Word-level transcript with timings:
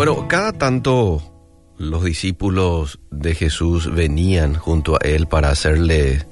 Bueno, 0.00 0.28
cada 0.28 0.54
tanto 0.54 1.22
los 1.76 2.02
discípulos 2.02 3.00
de 3.10 3.34
Jesús 3.34 3.92
venían 3.94 4.54
junto 4.54 4.94
a 4.94 5.06
él 5.06 5.26
para 5.26 5.50
hacerle 5.50 6.24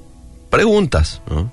preguntas, 0.49 1.21
¿no? 1.29 1.53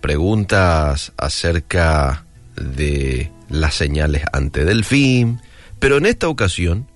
Preguntas 0.00 1.12
acerca 1.16 2.24
de 2.54 3.32
las 3.48 3.74
señales 3.74 4.22
ante 4.32 4.64
del 4.64 4.84
fin, 4.84 5.40
pero 5.80 5.96
en 5.96 6.06
esta 6.06 6.28
ocasión, 6.28 6.86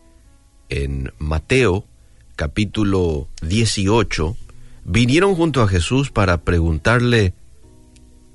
en 0.68 1.12
Mateo 1.18 1.84
capítulo 2.36 3.27
18, 3.43 4.36
vinieron 4.84 5.34
junto 5.34 5.62
a 5.62 5.68
Jesús 5.68 6.12
para 6.12 6.43
preguntarle, 6.43 7.34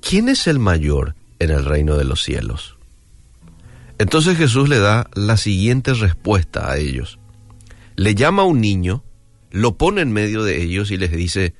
¿quién 0.02 0.28
es 0.28 0.48
el 0.48 0.58
mayor 0.58 1.14
en 1.38 1.50
el 1.50 1.64
reino 1.64 1.96
de 1.96 2.04
los 2.04 2.22
cielos? 2.22 2.76
Entonces 4.02 4.36
Jesús 4.36 4.68
le 4.68 4.80
da 4.80 5.08
la 5.14 5.36
siguiente 5.36 5.94
respuesta 5.94 6.68
a 6.68 6.76
ellos. 6.76 7.20
Le 7.94 8.16
llama 8.16 8.42
a 8.42 8.46
un 8.46 8.60
niño, 8.60 9.04
lo 9.52 9.76
pone 9.76 10.00
en 10.00 10.10
medio 10.10 10.42
de 10.42 10.60
ellos 10.60 10.90
y 10.90 10.96
les 10.96 11.12
dice, 11.12 11.54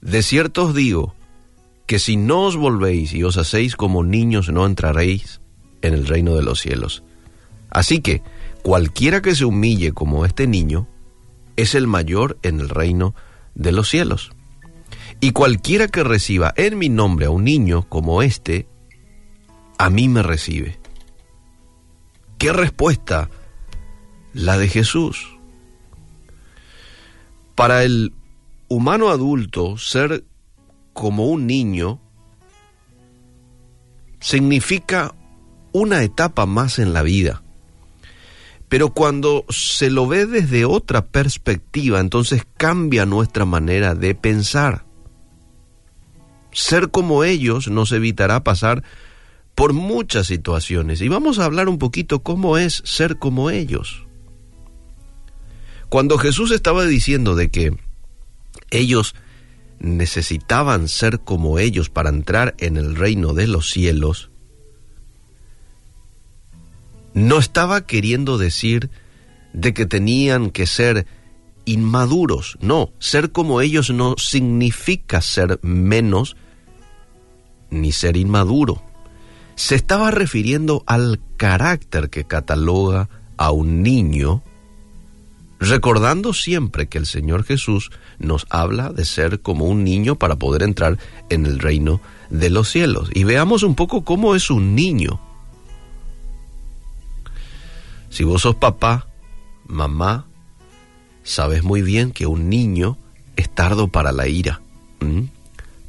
de 0.00 0.22
cierto 0.22 0.64
os 0.64 0.74
digo, 0.74 1.14
que 1.84 1.98
si 1.98 2.16
no 2.16 2.44
os 2.44 2.56
volvéis 2.56 3.12
y 3.12 3.22
os 3.22 3.36
hacéis 3.36 3.76
como 3.76 4.02
niños 4.02 4.48
no 4.48 4.64
entraréis 4.64 5.42
en 5.82 5.92
el 5.92 6.06
reino 6.06 6.36
de 6.36 6.42
los 6.42 6.58
cielos. 6.58 7.02
Así 7.68 8.00
que 8.00 8.22
cualquiera 8.62 9.20
que 9.20 9.34
se 9.34 9.44
humille 9.44 9.92
como 9.92 10.24
este 10.24 10.46
niño 10.46 10.88
es 11.56 11.74
el 11.74 11.86
mayor 11.86 12.38
en 12.42 12.60
el 12.60 12.70
reino 12.70 13.14
de 13.54 13.72
los 13.72 13.90
cielos. 13.90 14.32
Y 15.20 15.32
cualquiera 15.32 15.86
que 15.88 16.02
reciba 16.02 16.54
en 16.56 16.78
mi 16.78 16.88
nombre 16.88 17.26
a 17.26 17.30
un 17.30 17.44
niño 17.44 17.86
como 17.90 18.22
este, 18.22 18.68
a 19.76 19.90
mí 19.90 20.08
me 20.08 20.22
recibe. 20.22 20.80
¿Qué 22.42 22.52
respuesta? 22.52 23.30
La 24.34 24.58
de 24.58 24.66
Jesús. 24.66 25.38
Para 27.54 27.84
el 27.84 28.12
humano 28.66 29.10
adulto, 29.10 29.78
ser 29.78 30.24
como 30.92 31.26
un 31.26 31.46
niño 31.46 32.00
significa 34.18 35.14
una 35.70 36.02
etapa 36.02 36.44
más 36.44 36.80
en 36.80 36.92
la 36.92 37.02
vida. 37.02 37.44
Pero 38.68 38.92
cuando 38.92 39.44
se 39.48 39.88
lo 39.88 40.08
ve 40.08 40.26
desde 40.26 40.64
otra 40.64 41.06
perspectiva, 41.06 42.00
entonces 42.00 42.44
cambia 42.56 43.06
nuestra 43.06 43.44
manera 43.44 43.94
de 43.94 44.16
pensar. 44.16 44.84
Ser 46.50 46.90
como 46.90 47.22
ellos 47.22 47.68
nos 47.68 47.92
evitará 47.92 48.42
pasar 48.42 48.82
por 49.54 49.72
muchas 49.72 50.26
situaciones. 50.26 51.00
Y 51.00 51.08
vamos 51.08 51.38
a 51.38 51.44
hablar 51.44 51.68
un 51.68 51.78
poquito 51.78 52.22
cómo 52.22 52.58
es 52.58 52.82
ser 52.84 53.18
como 53.18 53.50
ellos. 53.50 54.06
Cuando 55.88 56.18
Jesús 56.18 56.50
estaba 56.52 56.86
diciendo 56.86 57.34
de 57.34 57.50
que 57.50 57.76
ellos 58.70 59.14
necesitaban 59.78 60.88
ser 60.88 61.20
como 61.20 61.58
ellos 61.58 61.90
para 61.90 62.08
entrar 62.08 62.54
en 62.58 62.76
el 62.76 62.96
reino 62.96 63.34
de 63.34 63.46
los 63.46 63.70
cielos, 63.70 64.30
no 67.14 67.38
estaba 67.38 67.86
queriendo 67.86 68.38
decir 68.38 68.90
de 69.52 69.74
que 69.74 69.84
tenían 69.84 70.50
que 70.50 70.66
ser 70.66 71.06
inmaduros. 71.64 72.56
No, 72.60 72.92
ser 72.98 73.32
como 73.32 73.60
ellos 73.60 73.90
no 73.90 74.14
significa 74.16 75.20
ser 75.20 75.60
menos 75.62 76.36
ni 77.70 77.92
ser 77.92 78.16
inmaduro. 78.16 78.82
Se 79.54 79.74
estaba 79.74 80.10
refiriendo 80.10 80.82
al 80.86 81.20
carácter 81.36 82.10
que 82.10 82.24
cataloga 82.24 83.08
a 83.36 83.50
un 83.52 83.82
niño, 83.82 84.42
recordando 85.58 86.32
siempre 86.32 86.88
que 86.88 86.98
el 86.98 87.06
Señor 87.06 87.44
Jesús 87.44 87.90
nos 88.18 88.46
habla 88.50 88.92
de 88.92 89.04
ser 89.04 89.40
como 89.40 89.66
un 89.66 89.84
niño 89.84 90.16
para 90.16 90.36
poder 90.36 90.62
entrar 90.62 90.98
en 91.28 91.46
el 91.46 91.58
reino 91.58 92.00
de 92.30 92.50
los 92.50 92.68
cielos. 92.70 93.10
Y 93.14 93.24
veamos 93.24 93.62
un 93.62 93.74
poco 93.74 94.04
cómo 94.04 94.34
es 94.34 94.50
un 94.50 94.74
niño. 94.74 95.20
Si 98.10 98.24
vos 98.24 98.42
sos 98.42 98.56
papá, 98.56 99.06
mamá, 99.66 100.26
sabes 101.22 101.62
muy 101.62 101.82
bien 101.82 102.10
que 102.10 102.26
un 102.26 102.48
niño 102.48 102.98
es 103.36 103.48
tardo 103.54 103.88
para 103.88 104.12
la 104.12 104.28
ira. 104.28 104.60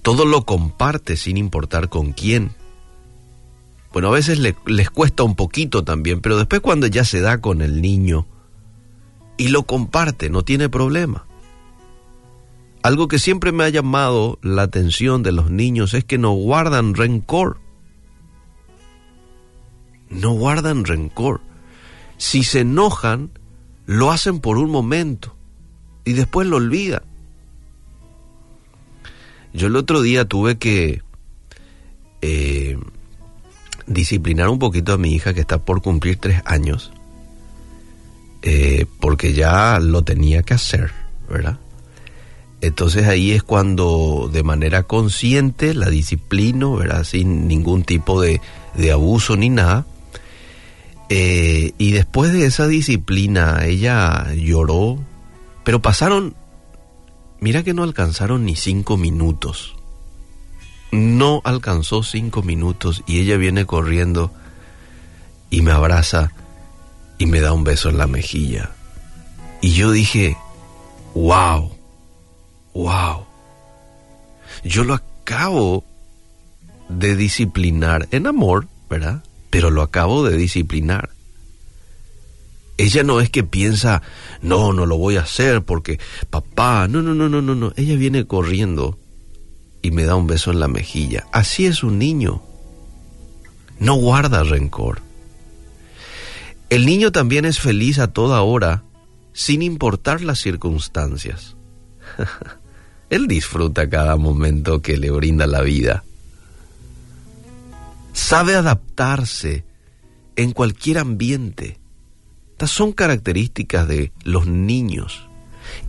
Todo 0.02 0.26
lo 0.26 0.46
comparte 0.46 1.18
sin 1.18 1.38
importar 1.38 1.90
con 1.90 2.14
quién. 2.14 2.52
Bueno, 3.94 4.10
a 4.10 4.12
veces 4.12 4.40
les 4.40 4.90
cuesta 4.90 5.24
un 5.24 5.36
poquito 5.36 5.84
también, 5.84 6.20
pero 6.20 6.38
después 6.38 6.62
cuando 6.62 6.88
ya 6.88 7.06
se 7.06 7.22
da 7.22 7.40
con 7.40 7.62
el 7.62 7.82
niño 7.82 8.26
y 9.38 9.50
lo 9.50 9.64
comparte, 9.64 10.30
no 10.30 10.44
tiene 10.44 10.68
problema. 10.68 11.26
Algo 12.82 13.08
que 13.08 13.20
siempre 13.20 13.52
me 13.52 13.64
ha 13.64 13.70
llamado 13.70 14.40
la 14.42 14.64
atención 14.64 15.24
de 15.24 15.32
los 15.32 15.52
niños 15.52 15.94
es 15.94 16.04
que 16.04 16.18
no 16.18 16.34
guardan 16.34 16.96
rencor. 16.96 17.60
No 20.10 20.32
guardan 20.32 20.84
rencor 20.84 21.42
si 22.24 22.44
se 22.44 22.62
enojan, 22.62 23.32
lo 23.86 24.10
hacen 24.10 24.40
por 24.40 24.58
un 24.58 24.72
momento 24.72 25.36
y 26.06 26.14
después 26.14 26.48
lo 26.48 26.56
olvidan. 26.56 27.04
Yo 29.54 29.68
el 29.68 29.76
otro 29.76 30.02
día 30.02 30.24
tuve 30.26 30.58
que 30.58 31.02
eh, 32.22 32.78
disciplinar 33.94 34.50
un 34.50 34.60
poquito 34.60 34.94
a 34.94 34.98
mi 34.98 35.14
hija 35.14 35.34
que 35.34 35.42
está 35.42 35.60
por 35.60 35.82
cumplir 35.82 36.18
tres 36.18 36.42
años, 36.46 36.92
eh, 38.42 38.86
porque 39.00 39.34
ya 39.34 39.80
lo 39.80 40.04
tenía 40.04 40.44
que 40.44 40.54
hacer, 40.54 40.92
¿verdad? 41.30 41.60
Entonces 42.62 43.08
ahí 43.08 43.32
es 43.32 43.44
cuando 43.44 44.30
de 44.32 44.42
manera 44.42 44.84
consciente 44.84 45.74
la 45.74 45.90
disciplino, 45.90 46.76
¿verdad? 46.76 47.04
Sin 47.04 47.48
ningún 47.48 47.84
tipo 47.84 48.22
de, 48.22 48.40
de 48.76 48.92
abuso 48.92 49.36
ni 49.36 49.50
nada. 49.50 49.86
Eh, 51.10 51.74
y 51.78 51.92
después 51.92 52.32
de 52.32 52.46
esa 52.46 52.68
disciplina, 52.68 53.66
ella 53.66 54.34
lloró, 54.34 54.98
pero 55.64 55.82
pasaron, 55.82 56.36
mira 57.40 57.64
que 57.64 57.74
no 57.74 57.84
alcanzaron 57.84 58.46
ni 58.46 58.56
cinco 58.56 58.96
minutos. 58.98 59.76
No 60.94 61.42
alcanzó 61.44 62.04
cinco 62.04 62.44
minutos 62.44 63.04
y 63.06 63.20
ella 63.20 63.38
viene 63.38 63.66
corriendo 63.66 64.32
y 65.50 65.62
me 65.62 65.72
abraza 65.72 66.32
y 67.18 67.26
me 67.26 67.42
da 67.42 67.52
un 67.52 67.64
beso 67.64 67.90
en 67.90 67.98
la 67.98 68.08
mejilla. 68.08 68.72
Y 69.62 69.74
yo 69.74 69.92
dije, 69.92 70.38
wow, 71.14 71.72
wow. 72.74 73.26
Yo 74.64 74.84
lo 74.84 74.94
acabo 74.94 75.84
de 76.90 77.16
disciplinar 77.16 78.08
en 78.12 78.28
amor, 78.28 78.68
¿verdad? 78.90 79.24
pero 79.54 79.70
lo 79.70 79.84
acabo 79.84 80.28
de 80.28 80.36
disciplinar. 80.36 81.12
Ella 82.80 83.04
no 83.04 83.22
es 83.22 83.30
que 83.30 83.44
piensa, 83.44 84.02
no, 84.42 84.74
no 84.74 84.88
lo 84.88 84.98
voy 84.98 85.18
a 85.18 85.22
hacer 85.22 85.62
porque 85.62 86.00
papá, 86.32 86.88
no, 86.88 87.04
no, 87.04 87.14
no, 87.14 87.30
no, 87.30 87.40
no, 87.40 87.54
no. 87.54 87.72
Ella 87.76 87.96
viene 87.96 88.26
corriendo 88.26 88.98
y 89.84 89.92
me 89.92 90.06
da 90.06 90.16
un 90.16 90.26
beso 90.26 90.50
en 90.52 90.60
la 90.60 90.68
mejilla. 90.68 91.28
Así 91.32 91.68
es 91.68 91.84
un 91.84 92.00
niño. 92.00 92.42
No 93.78 93.94
guarda 93.94 94.44
rencor. 94.44 95.02
El 96.72 96.88
niño 96.88 97.12
también 97.12 97.46
es 97.46 97.60
feliz 97.60 98.00
a 98.00 98.12
toda 98.12 98.42
hora, 98.42 98.84
sin 99.34 99.62
importar 99.62 100.22
las 100.22 100.40
circunstancias. 100.40 101.56
Él 103.12 103.28
disfruta 103.28 103.88
cada 103.88 104.16
momento 104.16 104.82
que 104.82 104.98
le 104.98 105.12
brinda 105.12 105.46
la 105.46 105.62
vida 105.62 106.04
sabe 108.14 108.56
adaptarse 108.56 109.66
en 110.36 110.52
cualquier 110.52 111.00
ambiente. 111.00 111.80
Estas 112.52 112.72
son 112.72 112.94
características 112.94 113.88
de 113.88 114.12
los 114.24 114.46
niños 114.46 115.28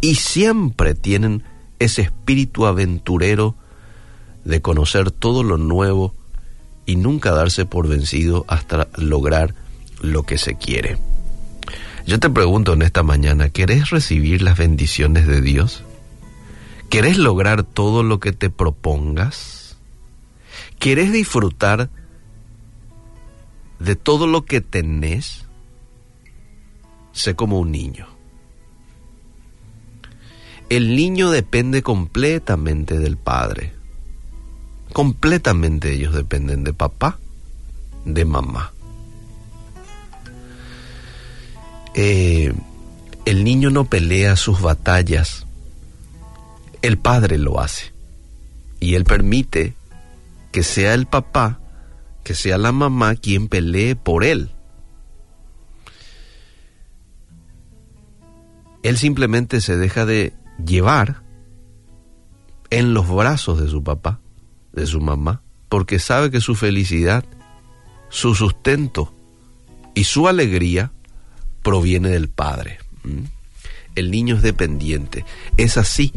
y 0.00 0.17
siempre 0.17 0.94
tienen 0.94 1.44
ese 1.79 2.02
espíritu 2.02 2.67
aventurero 2.67 3.55
de 4.44 4.61
conocer 4.61 5.11
todo 5.11 5.43
lo 5.43 5.58
nuevo 5.58 6.14
y 6.87 6.96
nunca 6.96 7.32
darse 7.32 7.64
por 7.64 7.88
vencido 7.88 8.44
hasta 8.49 8.88
lograr 8.96 9.55
lo 10.00 10.25
que 10.25 10.38
se 10.38 10.56
quiere. 10.56 10.99
Yo 12.06 12.20
te 12.20 12.29
pregunto 12.29 12.75
en 12.75 12.82
esta 12.82 13.02
mañana, 13.02 13.49
¿querés 13.49 13.91
recibir 13.91 14.43
las 14.43 14.58
bendiciones 14.58 15.26
de 15.26 15.41
Dios? 15.41 15.85
¿Querés 16.91 17.17
lograr 17.17 17.62
todo 17.62 18.02
lo 18.02 18.20
que 18.20 18.32
te 18.32 18.50
propongas? 18.50 19.79
¿Querés 20.79 21.12
disfrutar 21.12 21.88
de 23.85 23.97
todo 23.97 24.26
lo 24.26 24.44
que 24.44 24.61
tenés, 24.61 25.47
sé 27.12 27.35
como 27.35 27.58
un 27.58 27.70
niño. 27.70 28.06
El 30.70 30.97
niño 30.97 31.31
depende 31.31 31.82
completamente 31.82 32.99
del 32.99 33.17
padre. 33.17 33.75
Completamente 34.94 35.93
ellos 35.93 36.14
dependen 36.14 36.64
de 36.64 36.73
papá, 36.73 37.19
de 38.06 38.25
mamá. 38.25 38.73
eh, 41.94 42.52
el 43.25 43.44
niño 43.44 43.70
no 43.70 43.85
pelea 43.85 44.37
sus 44.37 44.61
batallas, 44.61 45.46
el 46.82 46.99
padre 46.99 47.38
lo 47.38 47.61
hace. 47.61 47.93
Y 48.81 48.96
él 48.96 49.05
permite 49.05 49.75
que 50.52 50.62
sea 50.62 50.93
el 50.93 51.06
papá, 51.06 51.61
que 52.23 52.35
sea 52.35 52.58
la 52.58 52.73
mamá 52.73 53.14
quien 53.14 53.49
pelee 53.49 53.97
por 53.97 54.25
él. 54.25 54.50
Él 58.82 58.99
simplemente 58.99 59.62
se 59.62 59.76
deja 59.76 60.05
de 60.05 60.35
llevar 60.62 61.23
en 62.69 62.93
los 62.93 63.08
brazos 63.08 63.58
de 63.58 63.69
su 63.69 63.82
papá, 63.82 64.20
de 64.75 64.87
su 64.87 65.00
mamá, 65.00 65.43
porque 65.69 65.99
sabe 65.99 66.31
que 66.31 66.41
su 66.41 66.55
felicidad, 66.55 67.25
su 68.09 68.35
sustento 68.35 69.15
y 69.94 70.05
su 70.05 70.29
alegría 70.29 70.93
proviene 71.62 72.11
del 72.11 72.29
Padre. 72.29 72.79
¿Mm? 73.03 73.25
El 73.94 74.11
niño 74.11 74.37
es 74.37 74.43
dependiente. 74.43 75.25
Es 75.56 75.76
así 75.76 76.12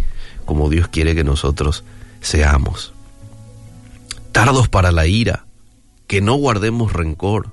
como 0.45 0.69
Dios 0.69 0.87
quiere 0.87 1.13
que 1.13 1.23
nosotros 1.23 1.83
seamos. 2.21 2.93
Tardos 4.31 4.69
para 4.69 4.91
la 4.91 5.05
ira, 5.05 5.45
que 6.07 6.21
no 6.21 6.35
guardemos 6.35 6.93
rencor, 6.93 7.51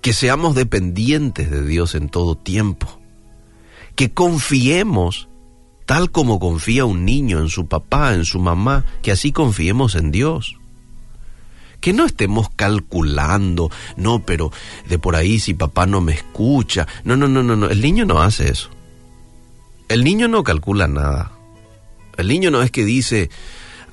que 0.00 0.12
seamos 0.12 0.54
dependientes 0.54 1.50
de 1.50 1.64
Dios 1.64 1.94
en 1.94 2.08
todo 2.08 2.36
tiempo, 2.36 3.00
que 3.94 4.12
confiemos 4.12 5.28
tal 5.86 6.10
como 6.10 6.38
confía 6.40 6.84
un 6.84 7.04
niño 7.04 7.38
en 7.38 7.48
su 7.48 7.66
papá, 7.66 8.12
en 8.12 8.24
su 8.24 8.40
mamá, 8.40 8.84
que 9.02 9.12
así 9.12 9.32
confiemos 9.32 9.94
en 9.94 10.10
Dios. 10.10 10.56
Que 11.80 11.92
no 11.92 12.04
estemos 12.04 12.48
calculando, 12.50 13.70
no, 13.96 14.24
pero 14.24 14.50
de 14.88 14.98
por 14.98 15.14
ahí 15.14 15.38
si 15.38 15.54
papá 15.54 15.86
no 15.86 16.00
me 16.00 16.12
escucha. 16.12 16.88
No, 17.04 17.16
no, 17.16 17.28
no, 17.28 17.42
no, 17.42 17.54
no. 17.54 17.68
El 17.68 17.80
niño 17.80 18.04
no 18.04 18.20
hace 18.20 18.50
eso. 18.50 18.70
El 19.88 20.02
niño 20.02 20.26
no 20.26 20.42
calcula 20.42 20.88
nada. 20.88 21.30
El 22.16 22.28
niño 22.28 22.50
no 22.50 22.62
es 22.62 22.72
que 22.72 22.84
dice, 22.84 23.30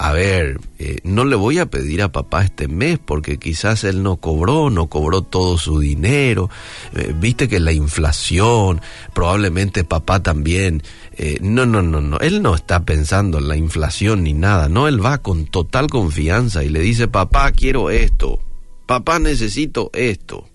a 0.03 0.11
ver, 0.11 0.59
eh, 0.79 0.97
no 1.05 1.23
le 1.23 1.37
voy 1.37 1.59
a 1.59 1.67
pedir 1.67 2.01
a 2.01 2.11
papá 2.11 2.43
este 2.43 2.67
mes 2.67 2.99
porque 2.99 3.39
quizás 3.39 3.85
él 3.85 4.03
no 4.03 4.17
cobró, 4.17 4.69
no 4.69 4.87
cobró 4.87 5.21
todo 5.21 5.57
su 5.57 5.79
dinero, 5.79 6.49
eh, 6.93 7.15
viste 7.17 7.47
que 7.47 7.61
la 7.61 7.71
inflación, 7.71 8.81
probablemente 9.13 9.85
papá 9.85 10.21
también, 10.21 10.83
eh, 11.13 11.37
no, 11.39 11.65
no, 11.65 11.81
no, 11.81 12.01
no, 12.01 12.17
él 12.17 12.41
no 12.41 12.53
está 12.53 12.83
pensando 12.83 13.37
en 13.37 13.47
la 13.47 13.55
inflación 13.55 14.23
ni 14.23 14.33
nada, 14.33 14.67
no, 14.67 14.89
él 14.89 15.03
va 15.03 15.19
con 15.19 15.45
total 15.45 15.87
confianza 15.87 16.65
y 16.65 16.69
le 16.69 16.81
dice, 16.81 17.07
papá, 17.07 17.53
quiero 17.53 17.89
esto, 17.89 18.41
papá, 18.85 19.19
necesito 19.19 19.89
esto. 19.93 20.49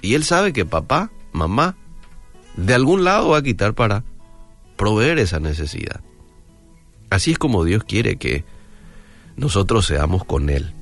Y 0.00 0.14
él 0.14 0.24
sabe 0.24 0.54
que 0.54 0.64
papá, 0.64 1.10
mamá, 1.32 1.76
de 2.56 2.72
algún 2.72 3.04
lado 3.04 3.28
va 3.28 3.38
a 3.38 3.42
quitar 3.42 3.74
para 3.74 4.04
proveer 4.78 5.18
esa 5.18 5.38
necesidad. 5.38 6.00
Así 7.10 7.32
es 7.32 7.38
como 7.38 7.62
Dios 7.62 7.84
quiere 7.84 8.16
que 8.16 8.55
nosotros 9.36 9.86
seamos 9.86 10.24
con 10.24 10.50
Él. 10.50 10.72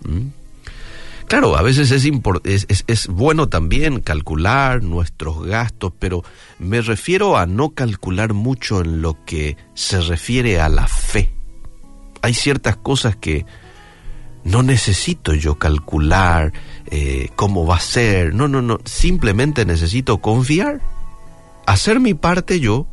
Claro, 1.26 1.56
a 1.56 1.62
veces 1.62 1.90
es, 1.90 2.84
es, 2.86 3.06
bueno 3.08 3.48
también 3.48 4.00
calcular 4.00 4.82
nuestros 4.82 5.44
gastos, 5.46 5.92
pero 5.98 6.22
me 6.58 6.82
refiero 6.82 7.36
a 7.36 7.46
no 7.46 7.70
calcular 7.70 8.34
mucho 8.34 8.80
en 8.82 9.00
lo 9.00 9.24
que 9.24 9.56
se 9.74 10.00
refiere 10.00 10.60
a 10.60 10.68
la 10.68 10.86
fe. 10.86 11.30
Hay 12.20 12.34
ciertas 12.34 12.76
cosas 12.76 13.16
que 13.16 13.46
no 14.44 14.62
necesito 14.62 15.32
yo 15.34 15.58
calcular 15.58 16.52
eh, 16.90 17.30
cómo 17.36 17.66
va 17.66 17.76
a 17.76 17.80
ser, 17.80 18.34
no, 18.34 18.46
no, 18.46 18.60
no, 18.60 18.78
simplemente 18.84 19.64
necesito 19.64 20.18
confiar, 20.18 20.82
hacer 21.66 22.00
mi 22.00 22.12
parte 22.12 22.60
yo, 22.60 22.86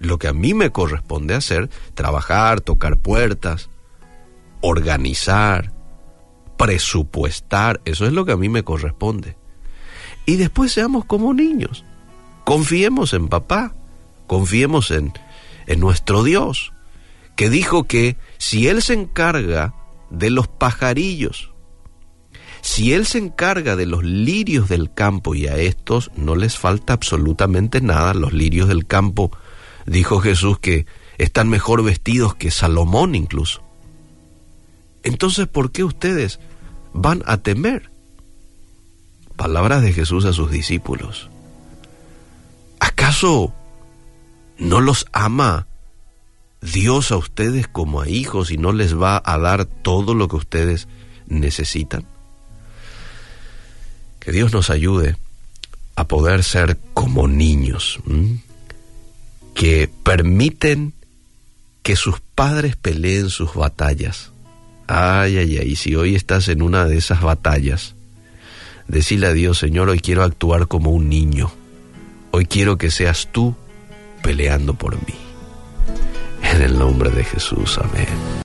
lo 0.00 0.18
que 0.18 0.28
a 0.28 0.32
mí 0.32 0.54
me 0.54 0.70
corresponde 0.70 1.34
hacer, 1.34 1.70
trabajar, 1.94 2.60
tocar 2.60 2.98
puertas, 2.98 3.70
organizar, 4.60 5.72
presupuestar, 6.56 7.80
eso 7.84 8.06
es 8.06 8.12
lo 8.12 8.24
que 8.24 8.32
a 8.32 8.36
mí 8.36 8.48
me 8.48 8.64
corresponde. 8.64 9.36
Y 10.26 10.36
después 10.36 10.72
seamos 10.72 11.04
como 11.04 11.32
niños, 11.32 11.84
confiemos 12.44 13.14
en 13.14 13.28
papá, 13.28 13.74
confiemos 14.26 14.90
en, 14.90 15.12
en 15.66 15.80
nuestro 15.80 16.22
Dios, 16.22 16.72
que 17.36 17.50
dijo 17.50 17.84
que 17.84 18.16
si 18.36 18.68
Él 18.68 18.82
se 18.82 18.94
encarga 18.94 19.74
de 20.10 20.30
los 20.30 20.48
pajarillos, 20.48 21.52
si 22.60 22.92
Él 22.92 23.06
se 23.06 23.18
encarga 23.18 23.76
de 23.76 23.86
los 23.86 24.02
lirios 24.02 24.68
del 24.68 24.92
campo 24.92 25.34
y 25.34 25.46
a 25.46 25.56
estos 25.56 26.10
no 26.16 26.34
les 26.34 26.58
falta 26.58 26.92
absolutamente 26.92 27.80
nada, 27.80 28.14
los 28.14 28.32
lirios 28.32 28.68
del 28.68 28.86
campo, 28.86 29.30
dijo 29.86 30.20
Jesús 30.20 30.58
que 30.58 30.86
están 31.18 31.48
mejor 31.48 31.82
vestidos 31.82 32.34
que 32.34 32.50
Salomón 32.50 33.14
incluso. 33.14 33.67
Entonces, 35.08 35.46
¿por 35.46 35.72
qué 35.72 35.84
ustedes 35.84 36.38
van 36.92 37.22
a 37.24 37.38
temer? 37.38 37.90
Palabras 39.36 39.80
de 39.80 39.94
Jesús 39.94 40.26
a 40.26 40.34
sus 40.34 40.50
discípulos. 40.50 41.30
¿Acaso 42.78 43.54
no 44.58 44.82
los 44.82 45.06
ama 45.12 45.66
Dios 46.60 47.10
a 47.10 47.16
ustedes 47.16 47.68
como 47.68 48.02
a 48.02 48.08
hijos 48.08 48.50
y 48.50 48.58
no 48.58 48.72
les 48.72 49.00
va 49.00 49.22
a 49.24 49.38
dar 49.38 49.64
todo 49.64 50.12
lo 50.12 50.28
que 50.28 50.36
ustedes 50.36 50.88
necesitan? 51.26 52.04
Que 54.20 54.30
Dios 54.30 54.52
nos 54.52 54.68
ayude 54.68 55.16
a 55.96 56.06
poder 56.06 56.44
ser 56.44 56.76
como 56.92 57.28
niños, 57.28 57.98
que 59.54 59.90
permiten 60.02 60.92
que 61.82 61.96
sus 61.96 62.20
padres 62.20 62.76
peleen 62.76 63.30
sus 63.30 63.54
batallas 63.54 64.32
Ay, 64.88 65.36
ay, 65.36 65.58
ay, 65.58 65.76
si 65.76 65.94
hoy 65.94 66.14
estás 66.14 66.48
en 66.48 66.62
una 66.62 66.86
de 66.86 66.96
esas 66.96 67.20
batallas, 67.20 67.94
decile 68.86 69.26
a 69.26 69.34
Dios, 69.34 69.58
Señor, 69.58 69.90
hoy 69.90 70.00
quiero 70.00 70.24
actuar 70.24 70.66
como 70.66 70.90
un 70.90 71.10
niño. 71.10 71.52
Hoy 72.30 72.46
quiero 72.46 72.78
que 72.78 72.90
seas 72.90 73.28
tú 73.30 73.54
peleando 74.22 74.74
por 74.74 74.96
mí. 74.96 75.14
En 76.42 76.62
el 76.62 76.78
nombre 76.78 77.10
de 77.10 77.22
Jesús, 77.22 77.78
amén. 77.78 78.08